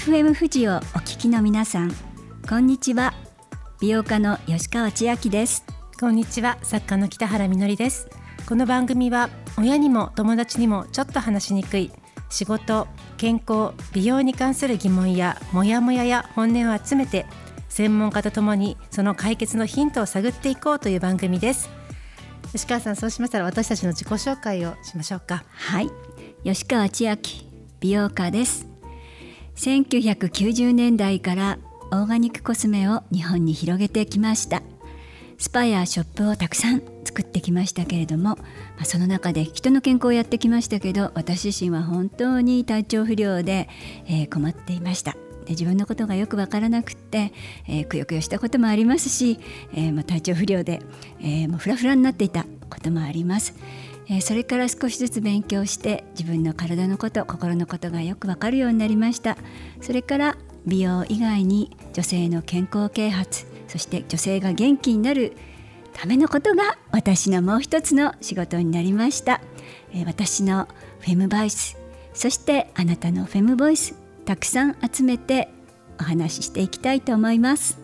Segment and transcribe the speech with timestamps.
[0.00, 1.92] FM 富士をお聞きの皆さん
[2.48, 3.12] こんにちは。
[3.82, 5.62] 美容家の吉川千秋です。
[6.00, 6.56] こんにちは。
[6.62, 8.08] 作家の北原みのりです。
[8.48, 11.92] この番組は親にも友達にもちょっと話しにくい
[12.30, 17.26] 仕事健康美容に関する疑問やモヤモヤや本音を集めて
[17.68, 21.68] 専門家とともにその解決のヒントを探っていこうという番組です。
[22.52, 25.44] 吉川さんそうしましたら私たちの自己紹介をしましょうか。
[25.50, 25.90] はい。
[26.42, 27.46] 吉川千秋
[27.80, 28.69] 美容家です
[29.60, 31.58] 1990年代から
[31.92, 34.62] オーガニックコスメを日本に広げてきました
[35.36, 38.38] スパやショップをたくさん作ってきましたけれども、
[38.78, 43.68] ま、その中で人の健康をやってきましたけど私自身は本当に体調不良で、
[44.08, 45.12] え、困っていました
[45.44, 47.34] で自分のことがよく分からなくって、
[47.68, 49.40] え、くよくよしたこともありますし、
[49.74, 50.80] え、ま、体調不良で、
[51.20, 53.54] えー、もうフラフラになっていたこともあります。
[54.10, 59.38] えそれから少しずつ勉強して自分の体のこと心のことがよくわかるようになりました。
[59.80, 60.36] それから
[60.66, 65.34] 美容以外に女性の健康啓発そして女性が元気になる
[65.92, 69.40] ためのことが私のもう一つの仕事になりました、
[69.92, 70.68] え私の
[71.00, 71.76] フェムバイス
[72.14, 75.48] そしてあなたのフェムボイスたくさん集めて
[76.00, 77.78] お話ししていきたいと思います。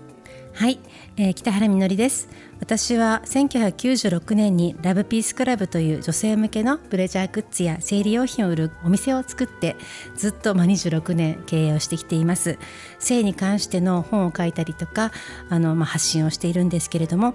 [0.55, 0.81] はい、
[1.19, 2.29] えー、北原みのりです。
[2.61, 9.77] 私は1996年にラブピースクラブという女性向けのブレジャーグッズや生理用品を売るお店を作って
[10.17, 12.59] ずっとま26年経営をしてきています。
[12.99, 15.12] 性に関しての本を書いたりとか
[15.49, 17.34] あのまあ発信をしているんですけれども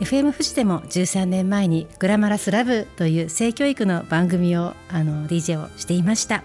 [0.00, 6.44] FM 富士でも13年前にグラマラスラブという性教育の番組をあの DJ をしていました。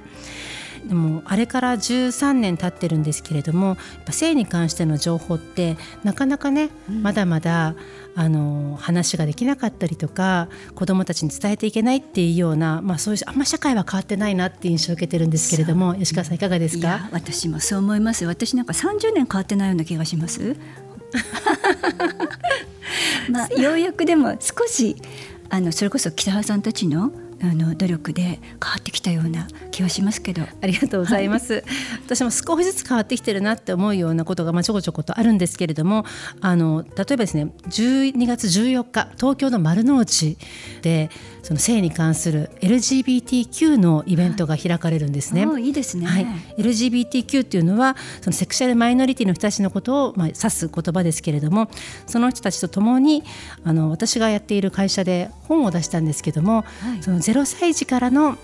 [0.87, 3.77] でもあれから13年経ってるんですけれども
[4.11, 7.75] 性に関しての情報ってなかなかね、うん、まだまだ
[8.15, 17.09] あの話ができなかったりとか子どもたちに伝えていけないっていうような、まあ、そういうあんま社会は変わってないなっていう印象を受けてるんですけれども吉川さんいかがですか？
[17.11, 18.25] 私もそう思います。
[18.25, 20.55] 私なんか30年変わってないような気がします。
[23.29, 24.95] まあようやくでも少し
[25.49, 27.11] あのそれこそ北原さんたちの
[27.43, 28.39] あの努力で変わ
[28.79, 30.43] ってきたような気はしますけど。
[30.61, 31.63] ありがとうございます、はい、
[32.05, 36.05] 私も少しずつ変わってきてるなって思うようなことがまあちょこちょことあるんですけれども
[36.39, 40.37] あの例えばですね12月14日東京の丸の内
[40.81, 41.09] で
[41.43, 45.45] その性に関する LGBTQ のイベントが開かれるんですね。
[45.59, 45.69] い。
[45.69, 46.25] いですね、はい、
[46.57, 51.69] LGBTQ っていうのはそのセクシャルマイノリティの人たちのことをまあ指す言葉ですけれども
[52.07, 53.23] その人たちと共に
[53.63, 58.37] あの私がやっている会社で本を出したんですけども、はい、その0歳児からの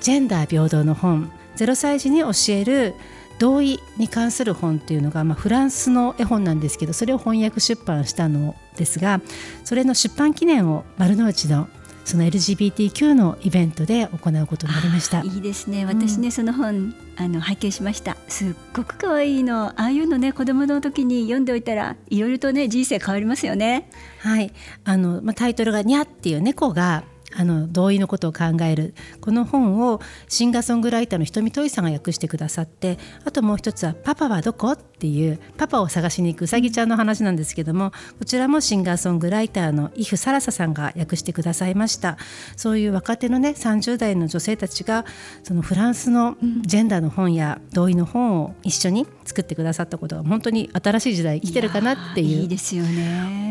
[0.00, 2.94] ジェンダー平等の本0歳児に教える
[3.38, 9.20] 同意に関する本っていうのが、まあ、フランスの絵本なんですけどそれを翻訳出版したのですが
[9.64, 11.68] それの出版記念を丸の内の
[12.04, 15.22] その LGBTQ のイベントで行うことになりました。
[15.22, 15.86] いいですね。
[15.86, 18.16] 私ね、うん、その本あの拝見しました。
[18.28, 19.68] すっごく可愛いの。
[19.68, 23.90] ああいうのね子供の時に読んでおいたらいろいろとね人生変わりますよね。
[24.18, 24.52] はい。
[24.84, 27.04] あの、まあ、タイトルが「にゃ」っていう猫が
[27.36, 42.16] あの同意のことを考えるこの本をシンガーソングライターの瞳といさんが訳してくださってあともう一つは「パパはどこ?」っていうパパを探しに行くうさぎちゃんの話なんですけどもこちらもシンガーソングライターのイフ・サラサさんが訳してくださいました
[42.56, 45.04] そういう若手のね30代の女性たちが
[45.42, 52.48] そのフランスのジェンダーの本や同意の本を一緒に作ってくださったことが本当に新しい時代来てるかなっていう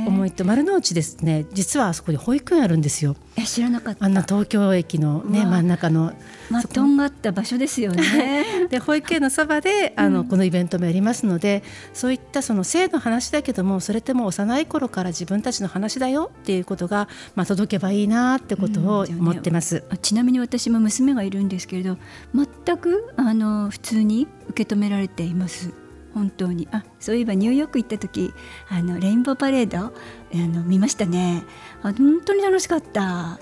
[0.08, 3.16] 思いと丸の内ですね実はあそこに保育園あるんですよ。
[3.36, 6.14] え知らなかったあんな東京駅のね真ん中の
[6.50, 8.68] まあ、とんがった場所ですよね。
[8.70, 11.64] で保育園のそばであの、うん、このイベントもやりますので
[11.94, 21.98] そういったその性の話だけどもそれってもう幼い頃から自分たちの話だよっていうことが、まあ、届けばいいなってことを思ってます、うん、ちなみに私も娘がいるんですけれど
[22.36, 25.83] 全くあの普通に受け止められています。
[26.14, 26.68] 本当に。
[26.72, 28.34] あそういえばニューヨーク行った時
[28.70, 29.92] あのレインボーパレードあ
[30.34, 31.44] の見ましたね。
[31.82, 33.40] あ本当に楽しかった。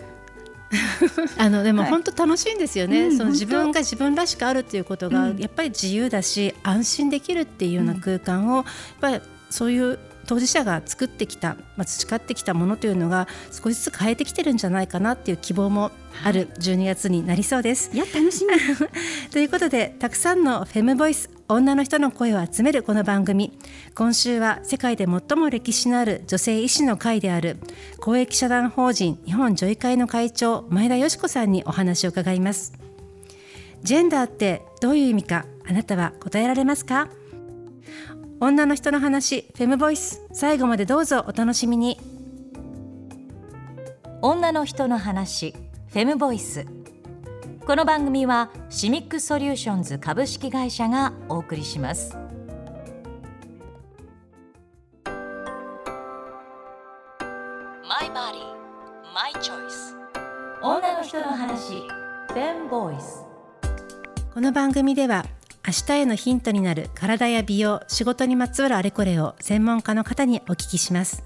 [1.37, 8.65] あのでも本当楽しいんですよね、はい、その自分が自分らしくあるっていうことがやっぱり自由だし、安心できるっていうような空間をやっ
[9.01, 15.91] ぱりそういう当事者が作ってきた、まあ、培ってきたものというのが少しずつ変えてきてるんじゃないかなっていう希望も
[16.23, 17.91] ある12月になりそうです。
[17.93, 18.53] いや楽しみ。
[19.31, 23.51] ということでたくさんのフェムボイス女の人の声を集めるこの番組。
[23.93, 27.57] 今週は世界で最も歴史のある女性医師の会である
[27.99, 32.71] 公益社団法人日本女医会の会長前田佳子さんにお話を伺います。
[33.83, 37.09] ジェンダーってどういう意味かあなたは答えられますか？
[38.39, 41.99] 女の人の話フェムボイス最後までどうぞお楽しみに。
[44.21, 45.53] 女の人の話
[45.87, 46.65] フェムボイス。
[47.63, 52.17] この番組はシミックソリューションズ株式会社がお送りします。
[57.87, 59.95] マイバディマイチョイス
[60.63, 61.73] 女の人の話
[62.29, 63.25] フェンボイス
[64.33, 65.25] この番組では
[65.67, 71.23] 明日へのヒントになる体や美容仕事にまつわるあれこれを専門家の方にお聞きします。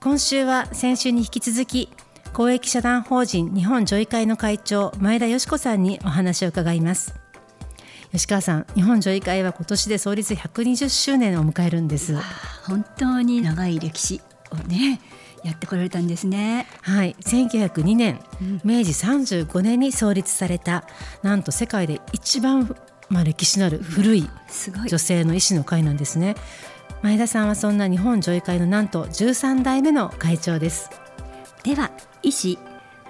[0.00, 1.90] 今週は先週に引き続き
[2.32, 7.14] 公益社団法人日本女医会の会長前田よし子さんにお話を伺います。
[8.10, 12.16] 吉川さん日本女医会は今年で創立120周年を迎えるんです。
[12.66, 14.98] 本当に長い歴史をね
[15.44, 16.66] やってこられたんですね。
[16.80, 20.84] はい1902年、うん、明治35年に創立された
[21.22, 22.74] なんと世界で一番
[23.10, 24.26] まあ歴史のある古い
[24.88, 26.36] 女性の医師の会なんですね。
[27.02, 30.88] 前田さんはそんな日本女医会のなんと13代目の会長です
[31.64, 31.92] では
[32.24, 32.58] 医師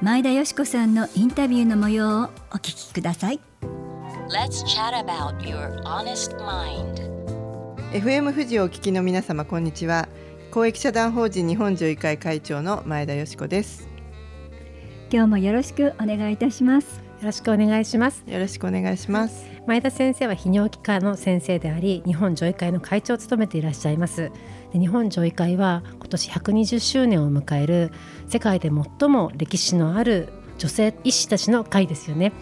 [0.02, 3.40] 前田よし子さんのインタビューの模様をお聞きください。
[4.28, 7.00] Let's chat about your honest mind.
[7.92, 10.06] FM 富士をお聞きの皆様こんにちは。
[10.50, 13.88] 公益社団法人日本女医会会長の前田よし子です。
[15.10, 16.96] 今日もよろしくお願いいたします。
[16.96, 18.22] よろしくお願いします。
[18.26, 24.32] よろしくお願いします前田先生は泌尿器科の先生であり日本女医会の会長を務めていらっしゃいます。
[24.72, 27.92] で日本女医会は今年120周年を迎える
[28.26, 32.32] 世界で最も歴史のある女性医師たちの会ですよね。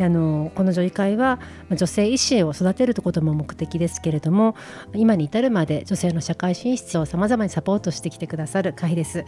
[0.00, 1.38] あのこの女医会は
[1.70, 4.56] 女性医師を育てるとことも目的ですけれども
[4.94, 9.26] 今に至るまで女性の社会進出をさまざまにサポートしてきてくださる会です、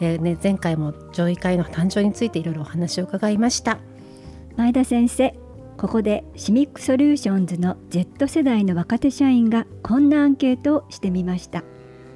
[0.00, 3.78] えーね、前回も女医会の誕生についていろいろお話を伺いました。
[4.56, 5.34] 前田先生
[5.76, 11.64] ここでシミックソリューションズの Z 世代の若手社員がこんなアンケートをしてみました。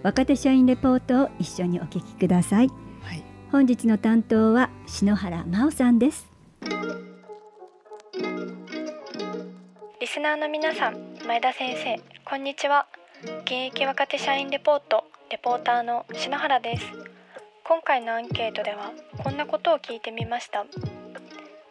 [0.02, 2.69] 若手社員レポートを一緒にお聞きください、
[3.02, 6.31] はい、本日の担当は篠原真央さんです。
[10.00, 12.87] リスナーの皆さん前田先生こんにちは。
[13.43, 16.84] 現役若手社員レポートレポーターの篠原です。
[17.69, 20.64] 今回のアンケートではこんなことを聞いてみました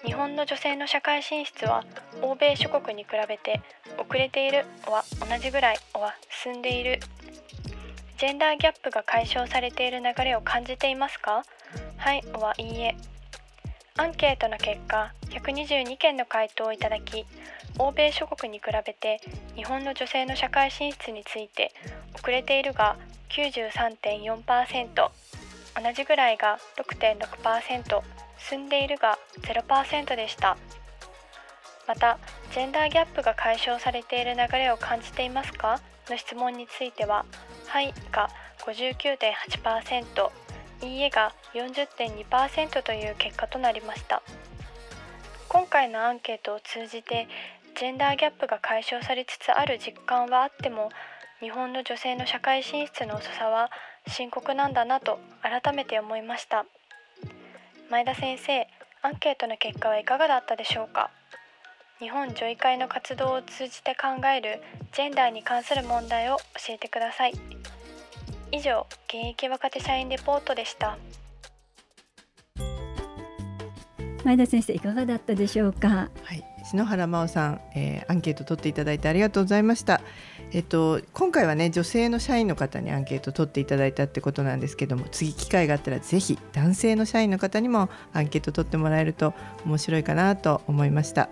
[0.07, 1.83] 日本の女性の社会進出は
[2.21, 3.61] 欧米諸国に比べて
[3.97, 6.99] 遅れているは同じぐらいは進んでいる。
[8.17, 11.43] ジェンダーギャップが解消されている流れを感じていますか？
[11.97, 12.95] はいはいいえ。
[13.97, 17.25] アンケートの結果122件の回答をいただき
[17.77, 19.19] 欧米諸国に比べて
[19.55, 21.73] 日本の女性の社会進出について
[22.15, 22.95] 遅れているが
[23.29, 25.11] 93.4%同
[25.93, 28.01] じぐらいが6.6%
[28.37, 30.57] 進んでいるが0%でした。
[31.87, 32.19] また
[32.53, 35.79] ジェンダーギャップが解消されている流れを感じていますか？
[36.09, 37.25] の質問については
[37.67, 38.29] はいが
[38.65, 40.29] 59.8%
[40.85, 44.21] いいえが40.2%という結果となりました。
[45.49, 47.27] 今回のアンケートを通じて
[47.77, 50.89] ジェンダーギャップが解消されつつある実感はあっても
[51.39, 53.69] 日本の女性の社会進出の遅さは
[54.07, 56.65] 深刻なんだなと改めて思いました。
[57.89, 58.67] 前田先生
[59.01, 61.09] アンケートの結果はいかがだったでしょうか？
[61.99, 64.61] 日本女医会の活動を通じて考える
[64.93, 67.33] ジェンダーに関する問題を教えてください。
[68.51, 70.97] 以上現役若手社員レポートでした。
[74.25, 76.09] 前田先生いかがだったでしょうか？
[76.23, 80.01] はい篠原真央さん、えー、アンケート取っていただいてありがとうございました
[80.53, 89.33] えっと、今回はね女性の社員の方にアンケートを取っていただいたってことなんですけども次機会があったらぜひ男性の社員の方にもアンケートを取ってもらえると
[89.65, 91.29] 面白いかなと思いました。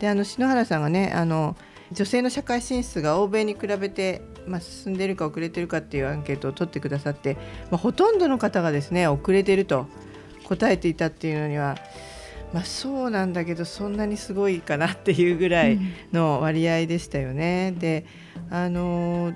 [0.00, 1.54] であの篠原さんがねあの
[1.92, 7.36] 女性の社会進出が欧米に比べて、まあ、進んでいるか遅れているかっていうアンケートを取ってくださって、
[7.70, 9.86] まあ、ほとんどの方がですね遅れていると
[10.44, 11.76] 答えていたっていうのには、
[12.54, 15.80] まあ、そうなんだけどそんなにすごいかなっていうぐらい
[16.12, 17.74] の割合でしたよね。
[17.76, 18.06] で
[18.48, 19.34] あの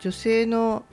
[0.00, 0.84] 女性の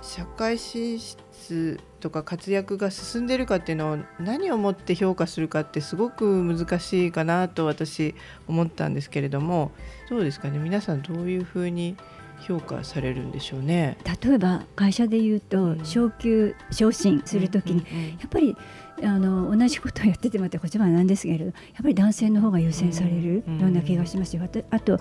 [0.00, 8.14] 社会進出とか活躍が進んでるかっていうのを何をもって評価するかってすごく難しいかなと私
[8.46, 9.72] 思ったんですけれども
[10.08, 10.60] どうですかね？
[10.60, 11.96] 皆さんどういうふうに
[12.40, 17.84] 評価されるんでしょうね例えば会社でいうと昇給昇進するときに
[18.20, 18.56] やっぱり
[19.02, 24.42] あの同じことをやっててまた言葉なんですけれどやっぱり男性の方が優先されるような気がしますよ。
[24.70, 24.98] あと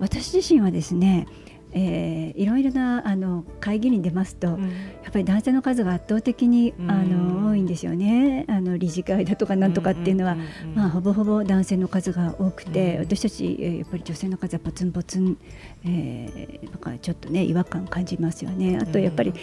[0.00, 1.26] 私自身はですね
[1.72, 4.68] えー、いろいろなあの会議に出ますと、うん、や
[5.08, 8.44] っぱり男性の数が圧倒的に、あの多いんですよね。
[8.48, 10.36] あの理事会だとかなんとかっていうのは、
[10.74, 15.38] まあ、ほぼほぼ男性の数が多くて、私たち、えー、やっぱり女性の数はポツンポツン、
[15.84, 18.78] えー、なんかちょっとね違和感感じますよね。
[18.80, 19.34] あとやっぱり、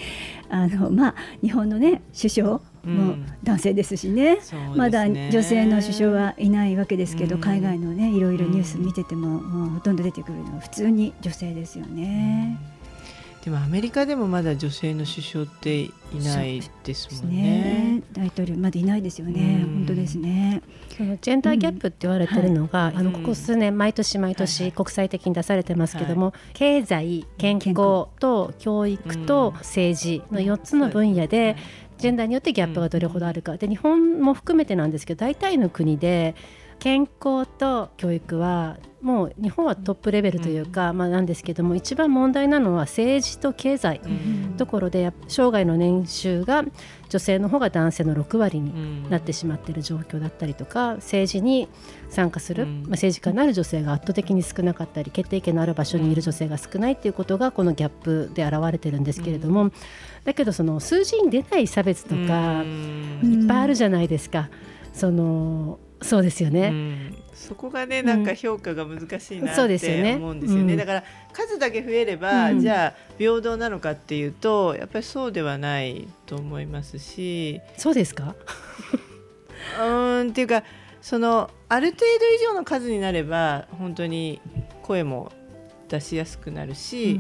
[0.49, 4.39] あのまあ、日本のね首相も男性ですしね。
[4.71, 12.73] うん、まだ女性の首相はいないわけですけど、うん、海外のねいろいろニュース見てても,、もうほとんど出てくるのは普通に女性ですよね。
[13.43, 15.91] でもアメリカでもまだ女性の首相ってい
[16.23, 17.41] ないですもんね。
[17.41, 18.03] ね。
[18.13, 19.65] 大統領まだいないですよね。
[19.65, 20.61] 本当ですね。
[20.95, 22.95] そのジェンダーギャップって言われてるのが、うん。
[22.95, 31.57] はい、あのここ数年毎年毎年国際的に出されてますけども、はい、経済、健康と教育と政治の4つの分野で、
[32.03, 33.55] ジェンダーによってギャップがどれほどあるか。
[33.55, 36.35] で日本も含めてなんですけど大体の国で
[36.83, 44.01] 健康と教育はもう日本はトップレベルというか、うん、まあ、なんですけども一番問題なのは政治と経済。
[44.57, 46.65] ところで生涯の年収が
[47.07, 51.69] 女性の方が男性の6割になってしまっている状況だったりとか政治に
[52.09, 59.71] 参加する、まあ、政治家になる女性が圧倒的に少なかったり決定権のある場所にいる女性が少ないということがこのギャップで現れてるんですけれども
[60.25, 62.63] だけどその数字に出ない差別とか
[63.23, 64.49] いっぱいあるじゃないですか。
[64.93, 70.13] そのそうですよね、うん、そこがねなんか評価が難しいなって思うんですよね。
[70.13, 70.75] うんよね。
[70.75, 77.61] だから数だけ増えれば、うん、じゃあ平等なのかっていうとやっぱりそうではないと思いますし。
[77.77, 78.35] そうですか？
[79.81, 80.63] うんっていうか
[81.01, 82.05] そのある程度
[82.35, 84.41] 以上の数になれば本当に
[84.81, 85.31] 声も
[85.89, 87.19] 出しやすくなるし、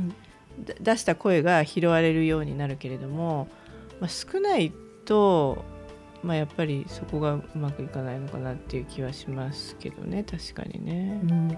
[0.79, 3.47] 出した声が拾われるようになるけれども、
[3.99, 4.71] まあ、少ない
[5.05, 5.63] と
[6.23, 11.19] まあ、やっぱりそこがうまくいかないのかなっていう気はしますけどね確かにね。
[11.23, 11.57] うん、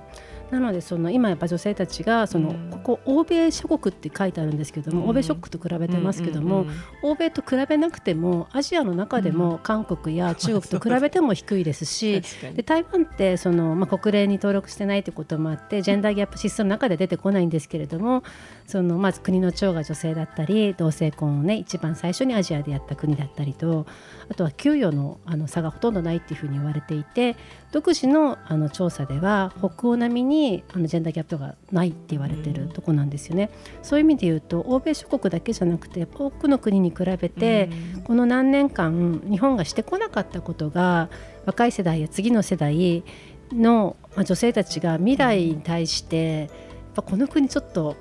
[0.49, 6.65] なのでその今やっぱ女性たちがその、うん、ここ欧米諸国って書いてあるんですけども、うん、欧米諸国と比べてますけども、
[7.03, 12.23] 欧米と比べなくてもアジアの中でも韓国や 中国と比べても低いですし、
[12.55, 18.23] で台湾ってその、まあ、国連に登録してないということもあってジェンダーギャップ指数の中で出てこないんですけれども
[18.65, 23.85] そのまず国の長が女性だったり同性婚をね一番最初にアジアでやった国だったりと
[24.29, 27.35] あとは給与のあの差がほとんどないっていうふうに言われていて
[27.71, 33.49] 独自のあの調査では北欧並みにあのジェンダーギャップがないって言われてるとこなんですよね。
[33.81, 37.69] そういう意味で言うと欧米諸国だけじゃなくて多くの国に比べて
[38.05, 41.09] この何年間日本がしてこなかったことが
[41.45, 43.03] 若い世代や次の世代
[43.51, 46.49] の女性たちが未来に対してやっ
[46.95, 47.95] ぱこの国ちょっと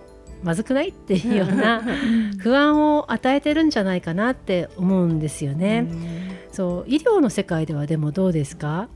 [0.45, 1.83] まずくないっていうような
[2.39, 5.87] 不安を与えてるんじゃないかなって思うんですよね。
[6.55, 8.89] そう医療の世界ではでもどうですか？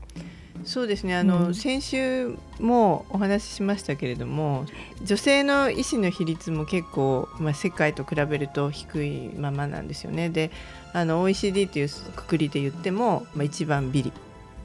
[0.63, 4.65] そうですねあの、うん、先週もお話ししましたけれども
[5.03, 10.29] 女性の医師の比率も結構、まあ、世界と比べると低いままなんですよね。
[10.29, 10.51] で
[10.93, 14.13] あの OECD というくくりで言っても、まあ、一番ビリっ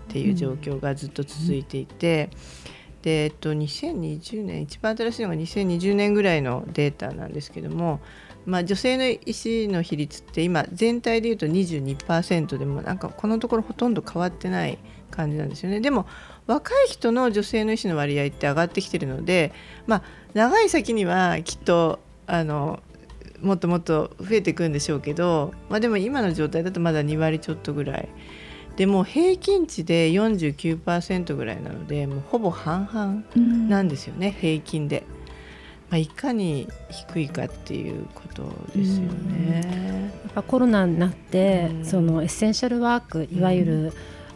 [0.08, 2.30] ていう状況がずっと続いていて。
[2.68, 2.74] うん
[3.04, 8.00] で、えっと、2020年一番新しいのが2020年ぐらいのデータなんですけども、
[8.46, 14.78] まあ、女性の医師の比率って今全体でいうと22%でもなんかこのところほとんど変わってない
[15.10, 15.80] 感じなんですよね。
[15.80, 16.06] でも
[16.46, 19.52] 若い人の女性の医師の割合って上がってきてるので、
[19.86, 20.02] まあ、
[20.34, 22.82] 長い先にはきっとあの
[23.40, 28.08] もっともっと増えていくんでしょうけど、まあ、でも今の状態だとまだ2割ちょっとぐらい。
[28.76, 35.04] でも平均値で49%ぐらいなのでもうほぼ半々なんですよね、うん、平均で、
[35.90, 38.42] まあ、いかに低いかっていうこと
[38.74, 39.62] ですよね。
[39.64, 43.92] うん、やっぱコロナになって、うん、そのエッセンシャルワークいわゆる、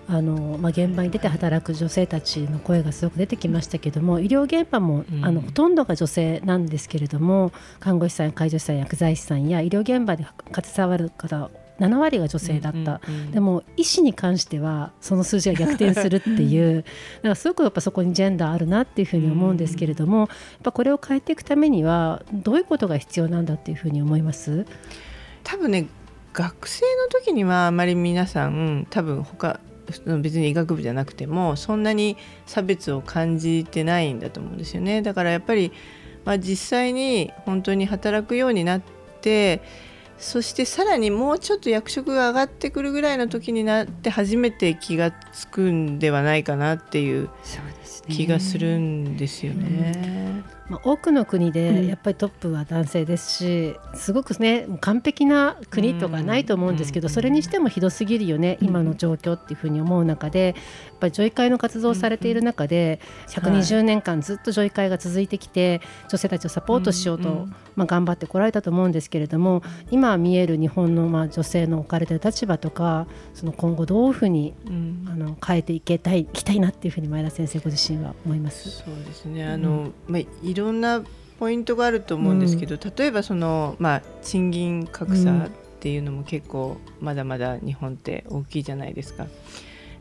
[0.09, 10.26] あのまあ、現場に出て働く女性たちの声がすごく出てきましたけども医療現場も、あのほとんどが女性なんですけれども看護師さん介助士さん薬剤師さんや医療現場で
[10.62, 16.82] 携わる方7割が女性だった、うんうんうん、でも医師に関してはその数字が逆転するっていう。
[16.82, 16.82] だ
[17.23, 20.28] からすごくやっぱそこにジェンダーあるなっていうふうに思うんですけれども、やっ
[20.62, 24.66] ぱこれを変えていくためにはどういうことが必要なんだっていうふうに思います？
[25.44, 25.87] 多分ね
[26.32, 29.61] 学生の時にはあまり皆さん多分他
[30.20, 35.00] 別に医学部じゃなくてもそんなに差別を感じてないんだと思うんですよね。
[35.00, 35.73] だからやっぱり、
[36.26, 38.82] まあ、実際に本当に働くようになっ
[39.23, 39.62] て
[40.19, 47.31] そしてさらにもうちょっと役職が上がってくるぐらいの時になって初めて気が付くんではないかなっていう。
[48.02, 50.28] 気がするんですよね。
[50.69, 60.55] まあ、多くの国でやっぱりトップは男性ですし、すごくね完璧な国とかないと思うんですけど、それにしてもひどすぎるよね、今の状況っていうふうに思う中で
[60.88, 74.55] やっぱり女医会の活動をされている中で120年間ずっと女医会が続いてきて女性たちをサポートしようと、まあ、頑張ってこられたと思うんですけれども今見える日本のまあ女性の置かれている立場とかその今後どういうふうに、
[75.07, 78.71] あの変えていけたいいきたいなっていうふうに前田先生ご自身は思います。
[78.71, 81.02] そうですねあの、まあいろんな
[81.38, 89.26] ポイントがあると思うんですけど、うん、例えばその、まあ、賃金格差っっていうのも結構まだまだ日本って大きいじゃないですか。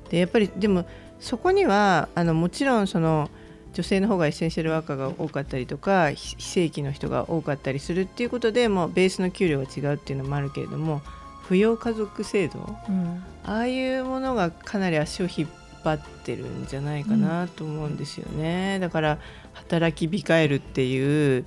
[0.09, 0.85] でやっぱりでも
[1.19, 3.29] そこにはあのもちろんその
[3.73, 11.01] 女性の方がエッセンシャルワーカーが多かったりとか非正規の人が多かったりするっていうことでもうベースの給料が違うっていうのもあるけれども
[11.47, 15.49] 扶養家族制度、うん、ああいうものがかなり足を引っ
[15.83, 19.19] 張ってるんじゃないかなと思うんですよね、うん、だから
[19.53, 21.45] 働き控えるっていう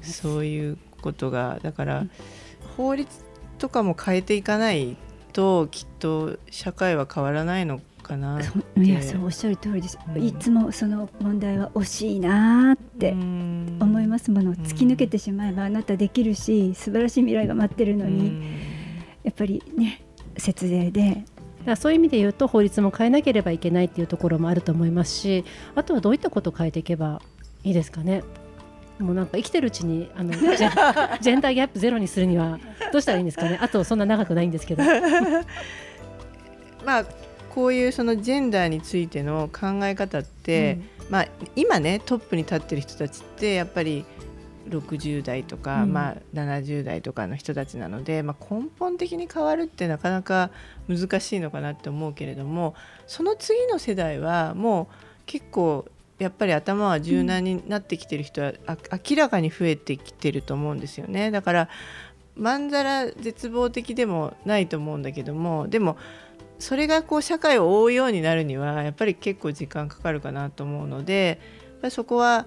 [0.00, 2.06] そういうことがだから、
[2.76, 3.10] 法律
[3.58, 4.96] とかも変えていかない
[5.32, 8.40] ときっと社会は変わらないのかな
[8.76, 14.30] いやそうおっしゃる通りです、うん、いつもその問題は惜しいなって思います。
[14.30, 18.82] もの突き抜けてしまえばあなたできるし素晴らしい未来が待ってるのに。
[19.22, 20.02] やっぱりね
[20.36, 21.24] 節税で
[21.64, 27.20] だそういう意味で言うと法律も変えなければいけないっていうところもあると思いますしあとはどういったことを変えていけば
[27.64, 28.24] いいですかね。
[28.98, 32.60] もうなんか生きてるうちにあの ジェンダーギャップゼロにするには
[32.92, 34.82] どうしたらいいんですかねあとそんな長くないんですけど。
[36.84, 37.04] まあ
[37.50, 44.06] こういうそのジェンダーについての考え方って、うん、まあ、今ねトップに立ってる人たちってやっぱり
[44.78, 50.50] 60代とか、うん、まあ、70代とかの人たちなので、まあ、根本的に変わるってなかなか
[50.88, 52.74] 難しいのかなって思うけれども
[53.06, 54.94] その次の世代はもう
[55.26, 55.86] 結構
[56.18, 61.32] やっぱり頭は柔軟になってきてる人は、明らかに増えてきてると思うんですよね。
[61.32, 61.68] だから
[62.36, 65.96] まんざら絶望的でもないと思うんだけどもでも
[66.58, 71.40] それがこう社会を覆うようになるにはやっぱり結構時間かかるかなと思うので
[71.90, 72.46] そこは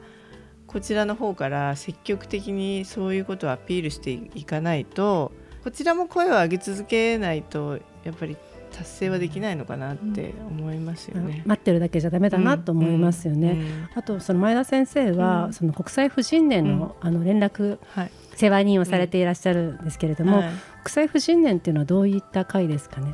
[0.76, 5.32] こちらの方から積極的にそういうことをアピールしていかないと
[5.64, 8.36] こちらも声を上げ続けないとやっぱり
[8.74, 11.44] 達成はできないのかなって思いますよね。
[11.46, 13.52] うん、待ってるだけじゃダメだなと思いますよね。
[13.52, 13.60] うん。
[13.60, 20.52] うん、あとその前田先生は、その国際婦人年の、あの連絡、はい、世話人をされていらっしゃるんですけれども、はい、
[20.84, 23.14] 国際婦人年っていうのはどういった会ですかね？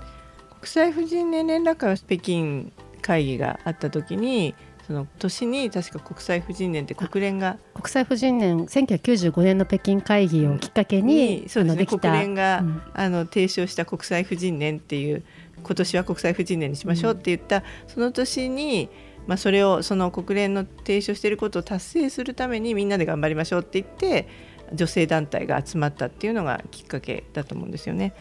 [0.59, 2.71] 国際婦人年連絡会は北京
[3.03, 4.55] 会議があった時に
[4.91, 15.23] その年に確か国際婦人年って国連が国際婦人年1995年の北京会議をきっかけに、うん、そうですね国連が、うん、あの提唱した国際婦人年っていう
[15.63, 18.89] 今年は国際婦人年にしましょうって言った、うん、その年に、
[19.27, 24.27] まあ、それをその国連の提唱していることを達成するためにみんなで頑張りましょうって言って
[24.73, 28.13] 女性団体が集まったっていうのがきっかけだと思うんですよね。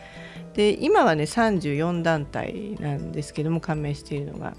[0.54, 4.54] で今はね34団体なんですけども加盟しているのが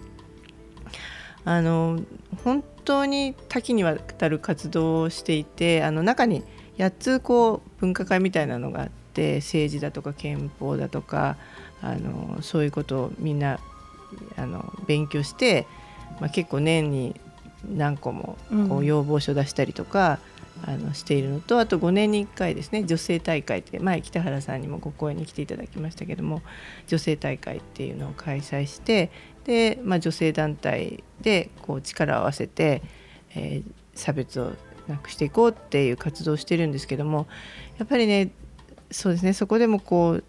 [1.45, 1.99] あの
[2.43, 6.43] 本当に多岐にわたる活動をしていてあの中に
[6.77, 11.37] 8つこう分科会みたいなのがあって政治だとか憲法だとか
[11.81, 13.59] あのそういうことをみんな
[14.35, 15.65] あの勉強して、
[16.19, 17.19] まあ、結構年に
[17.69, 18.37] 何個も
[18.69, 20.19] こう要望書出したりとか、
[20.63, 26.41] あのしているのとあと5年に1回ですね女性大会って前北原さんにもご講演に来ていただきましたけども
[26.87, 29.11] 女性大会っていうのを開催して
[29.45, 32.81] で、まあ、女性団体でこう力を合わせて、
[33.35, 34.53] えー、差別を
[34.87, 37.27] なくしていこうっていう活動をしてるんですけども
[37.77, 38.31] やっぱりね
[38.89, 40.23] そうですねそこでもこう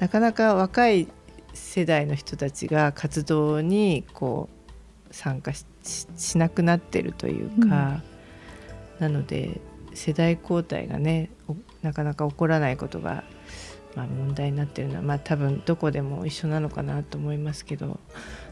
[0.00, 1.08] なかなか若い
[1.54, 4.48] 世代の人たちが活動にこ
[5.10, 8.00] う参加しなくなってるというか。
[8.06, 8.12] うん
[9.02, 9.60] なので
[9.94, 11.28] 世代交代がね
[11.82, 13.24] なかなか起こらないことが、
[13.94, 18.00] まあ、問題になっているのは、まあ、多分どこでも一緒なのかなと思いますけど。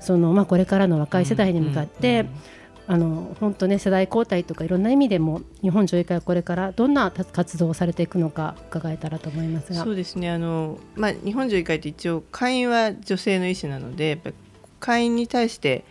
[0.01, 2.27] その、まあ、これからの若い世代に向かって、
[2.91, 9.85] あの本当ね世代交代とかいろんな意味でも日本女医会はこれからどんな活動をされていくのか伺えたらと思いますが。
[9.85, 10.29] そうですね。
[10.29, 14.31] あの、まあ、日本女医会って一応会員は女性の医師なのでやっぱ
[14.81, 15.85] 会員に対して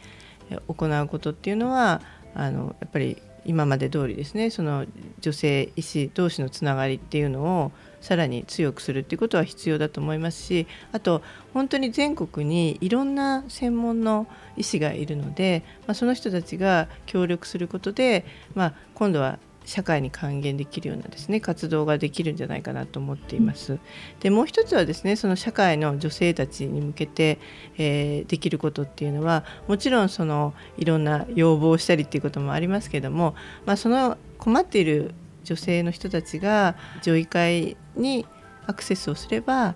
[0.67, 2.01] 行うことっていうのは
[2.35, 4.49] あのやっぱり今まで通りですね。
[4.49, 4.85] その
[5.21, 11.21] 女性医師同士のつながりっていうのをさらに強くするっていうことは必要だと思いますしあと
[11.53, 23.77] 本当に全国にいろんな専門の医師がいるので、まあ、その人たちが協力することで、まあ、今度は社会に還元できるようなですね活動ができるんじゃないかなと思っています。
[24.19, 27.37] でもう一つはですねその社会の女性たちに向けて、
[27.77, 33.35] えー、できることっていうのはもちろんそのいろんな要望をしたりっていうこともありますけども、
[33.65, 38.25] まあ、その困っている女性の人たちが女医会に
[38.67, 39.75] アクセスをすれば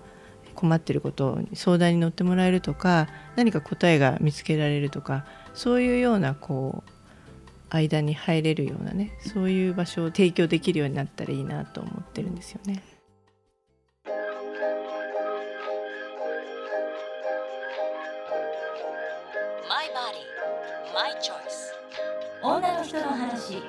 [0.54, 6.90] 困ってることに相談に乗ってもらえるとか何か答えが見つけられるとかそういうようなこう
[7.70, 12.82] 間に入れるようなねそういう場所を提供できるようになったらいいなと思ってるんですよね。
[22.42, 23.62] 女の人の話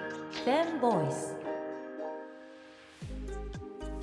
[0.82, 1.45] ボイス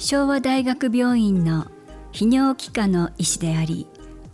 [0.04, 1.68] 昭和大学病院の
[2.12, 3.86] 泌尿器科の医師であり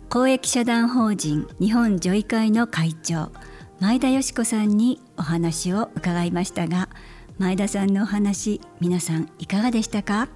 [0.09, 3.31] 公益社団法人日本女医会の会長
[3.79, 6.89] 前田よし子さんにお話を伺いましたが
[7.37, 10.27] 前田さんのお話皆さんいかがでしたか？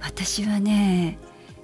[0.00, 1.16] 私はね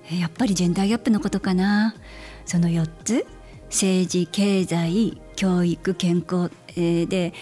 [0.09, 1.96] やっぱりジェンダーギャップのことかな。
[2.44, 3.26] その4つ
[3.64, 7.35] 政治経済教育健康、え、で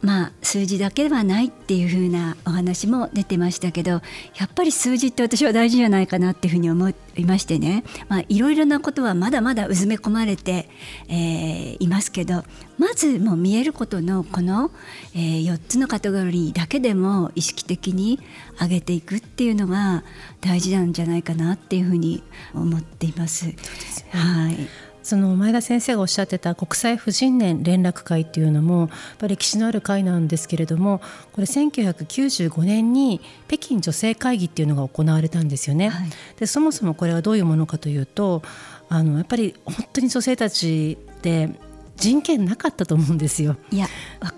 [0.00, 4.00] まあ数字だけではないっていう風なお話も出てましたけどや
[4.44, 7.84] っぱり数字って私は大事じゃないかなっていうふうに思いましてね。
[8.08, 10.68] まあいろいろなことはまだまだうずめ込まれて、
[11.08, 12.44] えー、いますけど
[12.78, 14.70] まずもう見えることのこの、
[15.14, 18.20] えー、4つのカテゴリーだけでも意識的に
[18.60, 20.04] 上げていくっていうのが
[20.40, 22.22] 大事なんじゃないかなっていうふうに
[22.54, 23.46] 思っています。
[24.12, 28.90] はいその前田先生がおっしゃってた国際婦人年連絡会っていうのも
[29.22, 31.00] 歴史のある会なんですけれども
[31.32, 35.88] これ1995年に北京女性会議っていうのが行われたんですよね。
[35.88, 38.42] はい、でそもそもこれはどういうものかというと
[38.88, 41.50] あのやっぱり本当に女性たちって
[41.96, 43.56] 人権なかったと思うんですよ。
[43.70, 43.86] いや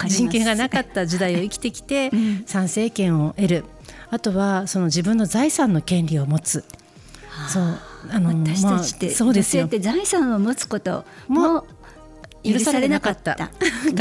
[0.08, 2.10] 人権がなかった時代を生きてきて、
[2.46, 3.64] 参政権を得る
[4.10, 6.64] あとはその自分の財産の権利を持つ。
[7.48, 7.78] そう
[8.10, 9.66] あの私たちって、まあ、そうですよ。
[9.66, 11.66] って財産を持つことも
[12.42, 13.34] 許されなかった。
[13.36, 13.50] か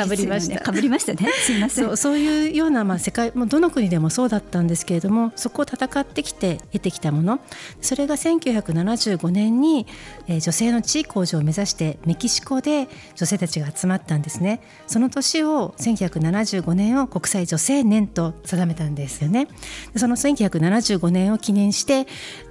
[0.08, 0.60] ぶ りました。
[0.62, 1.30] かぶりましたね。
[1.46, 1.86] すみません。
[1.86, 7.40] そうそういうようなまあ世界もどの国でもそうだったんですけれども、そこを戦ってきて得てきたもの、
[7.82, 9.88] それが1975年に、
[10.28, 14.62] えー、女性の地位向上を目指してメキシコで女性たちが集まったんですね。
[14.88, 19.48] その年を1975年を国際女性年と定めたんですよね。
[19.96, 22.08] その1975年を記念して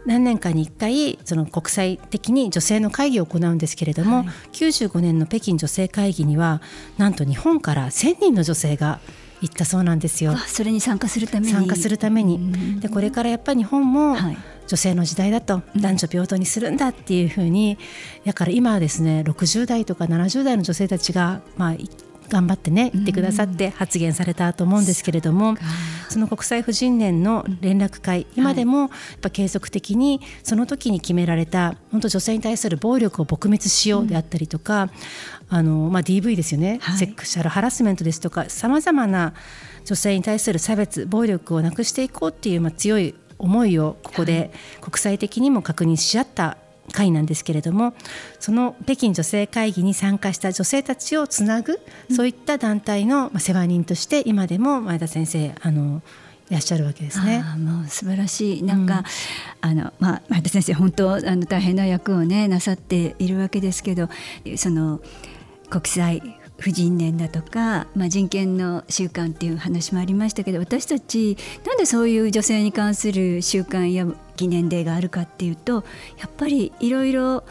[0.07, 6.61] 何年かに1回その国際的に女性の会議を行うんですけれども、はい、95年の北京女性性会議には
[6.97, 8.99] なんと日本から1000人の女性が
[9.41, 10.37] 行ったそうなんですよ。
[10.37, 11.53] それに参加するために。
[11.53, 14.17] 参加するために、でこれからやっぱり日本も
[14.67, 17.79] 女性の時代だと、男女平等にするんだっていうふうに
[18.27, 21.75] だから今はですね60代とか70代の女性たちが、まあ、
[22.29, 25.57] 頑張ってね言ってくださって発言されたと思うんですけれども、
[26.09, 28.91] その国際婦人年の連絡会今でもやっ
[29.23, 34.91] ぱ継続的にその時に決められた本当女性に対する暴力を撲滅しようであったりとか、
[35.49, 39.33] あのまあ、DV ですよね、セクシャルハラスメントですとかさまざまな
[39.85, 46.59] 女性に対する差別暴力をなくしていこうっていう、まあ、強い思いをここで国際的にも確認し合った
[46.92, 47.94] 会なんですけれども
[48.40, 56.03] その北京女性会議に参加した女性たちをつなぐ、うん、そういった団体の世話人として今でも前田先生あの
[56.51, 57.44] いらっしゃるわけですね。
[57.59, 58.62] もう素晴らしい。
[58.62, 59.05] なんか、
[59.62, 64.09] うん、あのまあ前田先生本当あの大変な役をねなさっているわけですけど
[64.57, 65.01] その
[65.68, 75.85] 国際婦人年だとか、まあ、人権の習慣っていう話もありましたけど私たちなんでそういう女性に関する習慣や記念デーがあるかっていうと
[76.18, 77.44] やっぱりいろいろ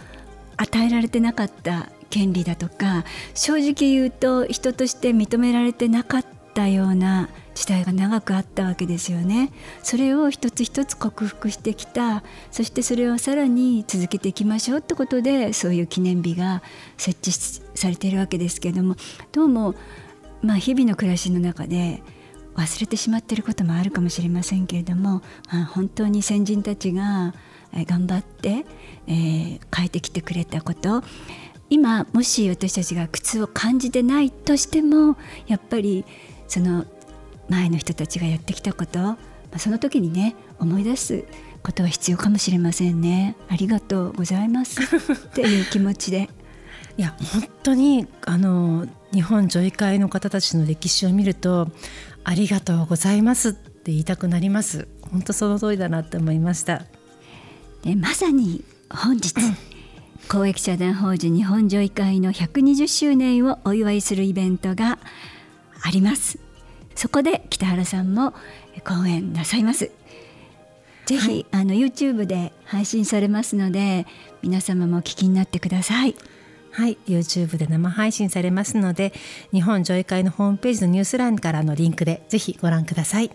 [0.58, 9.52] 与えられてなかった権利だとか正直言うと人として認められてなかったような時代が長くあったわけですよね。
[9.82, 12.24] それを一つ一つ克服してきた。
[12.52, 16.62] そしてそれをさらに続けていきましょうってことでそういう記念日が
[16.98, 17.32] 設置
[17.74, 18.96] されているわけですけれども。
[19.32, 19.74] どうも
[20.44, 22.04] まあ日々の暮らしの中で
[22.56, 27.34] 忘れてしまっていることもあるかもしれませんけれども、まあ、本当に先人たちが
[27.74, 28.68] 頑張って、
[29.08, 31.04] えー、変えてきてくれたこと。
[31.72, 35.18] 今もし私たちが苦痛を感じてないとしても
[35.48, 36.06] やっぱり
[36.48, 36.86] その
[37.50, 39.18] 前の人たちがやってきたこと、ま
[39.54, 41.26] あ、その時にね思い出す
[41.64, 43.36] ことは必要かもしれませんね。
[43.50, 44.82] ありがとうございます。
[44.84, 46.30] っていう気持ちで。
[46.98, 51.70] いや本当にあの日本女医会の方たちの歴史を見ると
[52.24, 54.88] ありがとうございますって言いたくなります。
[55.12, 56.84] 本当その通りだなって思いました。
[57.84, 59.34] でまさに本日
[60.28, 65.00] 公益社団法人日本女医会の120周年をお祝いするイベントが
[65.82, 66.40] あります
[66.98, 68.34] そこで北原さんも
[68.84, 69.92] 講演なさいます。
[71.06, 74.06] ぜひ、はい、あの YouTube で配信されますので
[74.42, 76.16] 皆様もお聞きになってください。
[76.72, 76.98] はい。
[77.08, 79.14] YouTube で生配信されますので
[79.54, 83.32] 日本女医会のホームページのニュース欄からのリンクでぜひご覧ください。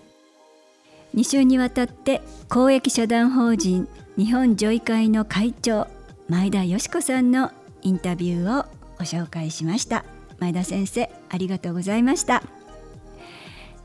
[1.15, 3.87] 2週にわたって公益社団法人
[4.19, 5.87] 日本女医会の会長
[6.29, 8.67] 前田よし子さんのインタビューを
[8.99, 10.05] ご紹介しました。
[10.41, 12.43] 前田先生ありがとうございました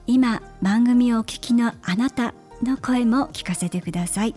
[0.09, 4.33] 今番組をお聞きのあなたの声も聞かせてください。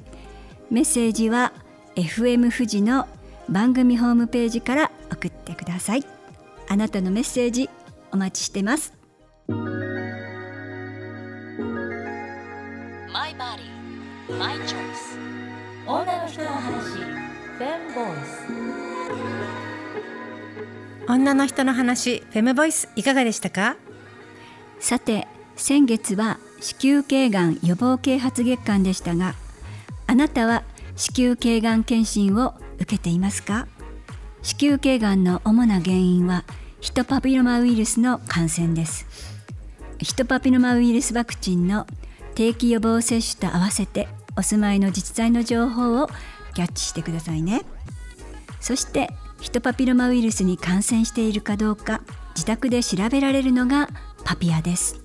[0.68, 1.52] メッセージは
[1.94, 3.06] FM 富士の
[3.48, 6.04] 番組ホームページから送ってください。
[6.68, 7.70] あなたのメッセージ
[8.10, 8.92] お待ちしてます。
[9.46, 9.54] マ
[13.28, 15.16] イバディマイチョイス
[15.86, 18.04] 女の人のフェムボイ
[21.06, 23.76] ス女の人の話フェムボイスいかがでしたか？
[24.78, 25.28] さて
[25.60, 29.34] 先月は子宮頸がん予防啓発月間でしたが
[30.06, 30.64] あなたは
[30.96, 33.68] 子宮頸がん検診を受けていますか？
[34.42, 36.44] 子宮頸がんの主な原因は
[36.80, 39.06] ヒトパピロマウイルスの感染です。
[39.98, 41.86] ヒトパピロマウイルスワクチンの
[42.34, 46.08] 定期予防接種と合わせてお住まいの自治体の情報を
[46.54, 47.62] キャッチしてくださいね。
[48.60, 52.00] そしてヒトパピロマウイルスに感染しているかどうか
[52.34, 53.90] 自宅で調べられるのが
[54.24, 55.02] パピアです。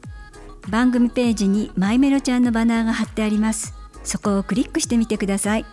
[0.70, 3.74] 番組ページにマイメロちゃんのバナーが貼ってあります。
[4.04, 5.66] そこをクリックしてみてください。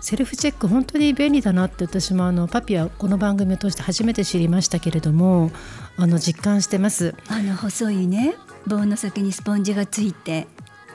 [0.00, 5.50] セルフチェック本当に便利だなって私もあのパピはこの番組を通して初めて知りましたけれども
[5.98, 7.14] あの実感してます。
[7.28, 8.34] あの細いね
[8.66, 10.46] 棒の先にスポンジがついて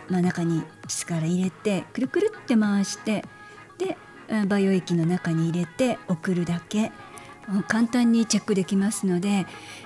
[0.09, 0.63] 真ん中に
[1.09, 3.23] ら入れてくるくるって回して
[3.77, 6.91] でうん培養液の中に入れて送るだけ。
[7.47, 9.45] うん簡単にチェックできますので、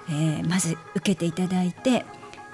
[0.09, 2.05] えーまず受けていただいて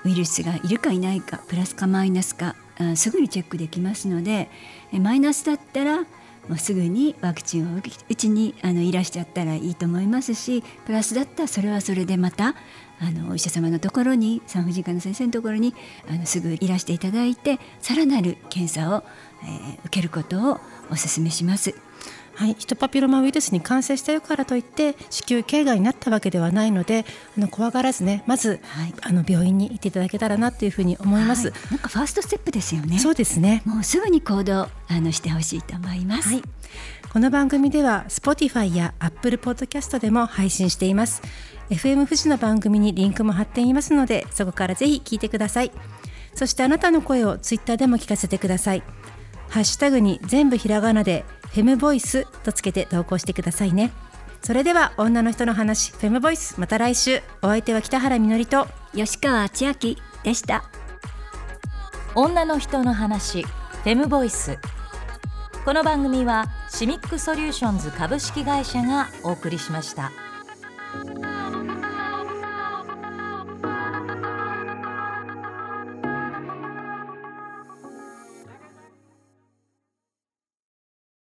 [0.05, 2.55] ウイルスがいるかいないかプラスかマイナスか
[2.95, 4.49] すぐにチェックできますので
[4.91, 6.05] マイナスだったら
[6.47, 12.55] もうすぐにワクチンを受けうちにあのいらしちゃったらいいと思いますしプラスだったらそれはそれでまた
[12.99, 15.73] あのお医者様のところに産婦人科の先生のところに
[16.07, 19.03] あのすぐいらしていただいてさらなる検査を、
[19.43, 20.59] えー受けることを
[20.91, 21.75] お勧めします。
[22.35, 27.05] はい、ヒトパピロマウイルスに感染したよからといって子宮頸がんになったわけではないので
[27.37, 28.93] あの怖がらずねまず、はい。
[29.01, 31.71] あの病院に行っていただけたらなというふうに思います、はい。
[31.71, 32.99] なんかファーストステップですよね。
[32.99, 33.61] そうですね。
[33.65, 36.29] もうすぐに行動あのしてほしいと思います。
[36.29, 36.43] はい、
[37.11, 41.21] この番組では Spotify や Apple Podcast でも配信しています。
[41.69, 45.71] FM 富士の番組にリンクも貼っていますのでそこからぜひ聞いてください。
[46.35, 48.83] そしてあなたの声を Twitter でも聞かせてください。
[49.49, 53.91] ハッシュタグに全部ひらがなでフェムボイスとつけて投稿してくださいね
[54.41, 60.63] それでは女の人の話フェムボイスまた来週お相手は北原みのりと吉川千秋でした。
[62.17, 64.57] 女の人の話フェムボイス
[65.65, 70.11] この番組はシミックソリューションズ株式会社がお送りしました。